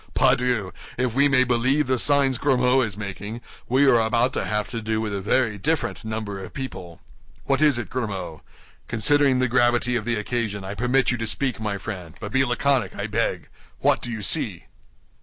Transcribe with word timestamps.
Pardieu! 0.15 0.71
if 0.97 1.13
we 1.13 1.27
may 1.27 1.43
believe 1.43 1.85
the 1.85 1.99
signs 1.99 2.39
Grimaud 2.39 2.81
is 2.81 2.97
making, 2.97 3.39
we 3.69 3.85
are 3.85 3.99
about 3.99 4.33
to 4.33 4.45
have 4.45 4.67
to 4.69 4.81
do 4.81 4.99
with 4.99 5.13
a 5.13 5.21
very 5.21 5.59
different 5.59 6.03
number 6.03 6.43
of 6.43 6.55
people. 6.55 6.99
What 7.45 7.61
is 7.61 7.77
it, 7.77 7.87
Grimaud? 7.91 8.41
Considering 8.87 9.37
the 9.37 9.47
gravity 9.47 9.95
of 9.95 10.05
the 10.05 10.15
occasion, 10.15 10.63
I 10.63 10.73
permit 10.73 11.11
you 11.11 11.19
to 11.19 11.27
speak, 11.27 11.59
my 11.59 11.77
friend; 11.77 12.15
but 12.19 12.31
be 12.31 12.43
laconic, 12.43 12.95
I 12.95 13.05
beg. 13.05 13.47
What 13.79 14.01
do 14.01 14.11
you 14.11 14.23
see?" 14.23 14.65